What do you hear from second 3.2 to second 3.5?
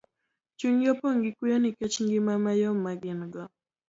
go.